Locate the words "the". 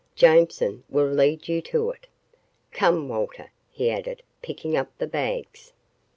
4.97-5.05